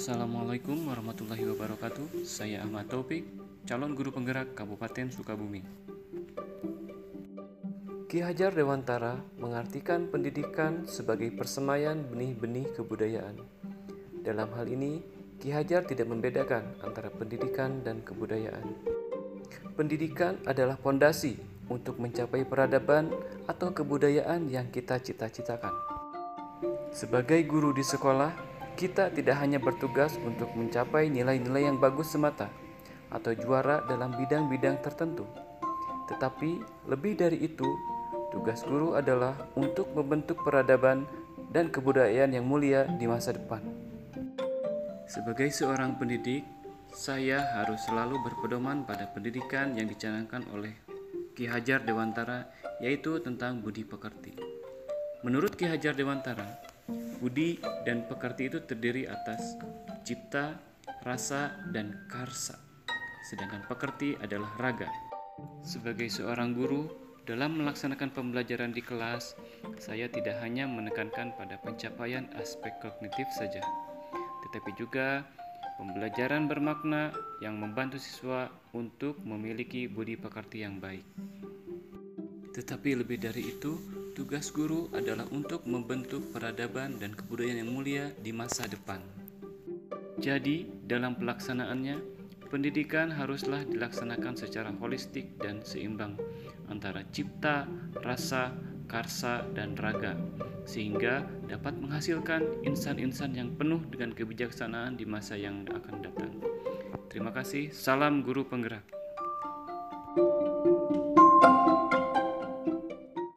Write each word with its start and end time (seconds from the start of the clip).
Assalamualaikum 0.00 0.88
warahmatullahi 0.88 1.44
wabarakatuh. 1.44 2.24
Saya 2.24 2.64
Ahmad 2.64 2.88
Taufik, 2.88 3.20
calon 3.68 3.92
guru 3.92 4.08
penggerak 4.08 4.56
Kabupaten 4.56 5.12
Sukabumi. 5.12 5.60
Ki 8.08 8.24
Hajar 8.24 8.56
Dewantara 8.56 9.20
mengartikan 9.36 10.08
pendidikan 10.08 10.88
sebagai 10.88 11.28
persemaian 11.36 12.00
benih-benih 12.00 12.72
kebudayaan. 12.80 13.44
Dalam 14.24 14.48
hal 14.56 14.72
ini, 14.72 15.04
Ki 15.36 15.52
Hajar 15.52 15.84
tidak 15.84 16.08
membedakan 16.08 16.80
antara 16.80 17.12
pendidikan 17.12 17.84
dan 17.84 18.00
kebudayaan. 18.00 18.72
Pendidikan 19.76 20.40
adalah 20.48 20.80
fondasi 20.80 21.36
untuk 21.68 22.00
mencapai 22.00 22.48
peradaban 22.48 23.12
atau 23.44 23.68
kebudayaan 23.68 24.48
yang 24.48 24.72
kita 24.72 24.96
cita-citakan. 24.96 25.76
Sebagai 26.88 27.44
guru 27.44 27.76
di 27.76 27.84
sekolah, 27.84 28.49
kita 28.80 29.12
tidak 29.12 29.36
hanya 29.36 29.60
bertugas 29.60 30.16
untuk 30.24 30.48
mencapai 30.56 31.12
nilai-nilai 31.12 31.68
yang 31.68 31.76
bagus 31.76 32.16
semata 32.16 32.48
atau 33.12 33.36
juara 33.36 33.84
dalam 33.84 34.16
bidang-bidang 34.16 34.80
tertentu, 34.80 35.28
tetapi 36.08 36.64
lebih 36.88 37.12
dari 37.20 37.44
itu, 37.44 37.68
tugas 38.32 38.64
guru 38.64 38.96
adalah 38.96 39.36
untuk 39.52 39.92
membentuk 39.92 40.40
peradaban 40.40 41.04
dan 41.52 41.68
kebudayaan 41.68 42.32
yang 42.32 42.48
mulia 42.48 42.88
di 42.88 43.04
masa 43.04 43.36
depan. 43.36 43.60
Sebagai 45.04 45.52
seorang 45.52 46.00
pendidik, 46.00 46.48
saya 46.88 47.44
harus 47.60 47.84
selalu 47.84 48.16
berpedoman 48.24 48.88
pada 48.88 49.12
pendidikan 49.12 49.76
yang 49.76 49.92
dicanangkan 49.92 50.48
oleh 50.56 50.72
Ki 51.36 51.44
Hajar 51.44 51.84
Dewantara, 51.84 52.48
yaitu 52.80 53.20
tentang 53.20 53.60
budi 53.60 53.84
pekerti. 53.84 54.32
Menurut 55.20 55.52
Ki 55.52 55.68
Hajar 55.68 55.92
Dewantara, 55.92 56.69
Budi 57.20 57.60
dan 57.84 58.08
pekerti 58.08 58.48
itu 58.48 58.64
terdiri 58.64 59.04
atas 59.04 59.60
cipta, 60.08 60.56
rasa, 61.04 61.52
dan 61.68 62.08
karsa. 62.08 62.56
Sedangkan 63.28 63.60
pekerti 63.68 64.16
adalah 64.24 64.48
raga. 64.56 64.88
Sebagai 65.60 66.08
seorang 66.08 66.56
guru, 66.56 66.88
dalam 67.28 67.60
melaksanakan 67.60 68.10
pembelajaran 68.10 68.72
di 68.72 68.80
kelas, 68.80 69.36
saya 69.76 70.08
tidak 70.08 70.40
hanya 70.40 70.64
menekankan 70.64 71.36
pada 71.36 71.60
pencapaian 71.60 72.26
aspek 72.40 72.72
kognitif 72.80 73.28
saja, 73.36 73.60
tetapi 74.48 74.72
juga 74.80 75.28
pembelajaran 75.76 76.48
bermakna 76.48 77.12
yang 77.44 77.60
membantu 77.60 78.00
siswa 78.00 78.48
untuk 78.72 79.20
memiliki 79.22 79.86
budi 79.86 80.16
pekerti 80.16 80.64
yang 80.64 80.80
baik. 80.80 81.04
Tetapi 82.56 83.04
lebih 83.04 83.20
dari 83.20 83.46
itu, 83.46 83.99
Tugas 84.10 84.50
guru 84.50 84.90
adalah 84.90 85.24
untuk 85.30 85.62
membentuk 85.70 86.34
peradaban 86.34 86.98
dan 86.98 87.14
kebudayaan 87.14 87.62
yang 87.62 87.70
mulia 87.70 88.04
di 88.18 88.34
masa 88.34 88.66
depan. 88.66 88.98
Jadi, 90.18 90.66
dalam 90.84 91.14
pelaksanaannya, 91.14 91.96
pendidikan 92.50 93.14
haruslah 93.14 93.62
dilaksanakan 93.62 94.34
secara 94.34 94.74
holistik 94.82 95.38
dan 95.38 95.62
seimbang 95.62 96.18
antara 96.66 97.06
cipta, 97.14 97.70
rasa, 98.02 98.50
karsa, 98.90 99.46
dan 99.54 99.78
raga, 99.78 100.18
sehingga 100.66 101.24
dapat 101.46 101.78
menghasilkan 101.78 102.66
insan-insan 102.66 103.38
yang 103.38 103.54
penuh 103.54 103.80
dengan 103.86 104.10
kebijaksanaan 104.10 104.98
di 104.98 105.06
masa 105.06 105.38
yang 105.38 105.62
akan 105.70 105.96
datang. 106.02 106.32
Terima 107.06 107.30
kasih. 107.30 107.70
Salam 107.70 108.26
guru 108.26 108.42
penggerak. 108.42 108.82
thank 110.10 110.66
you 110.66 110.69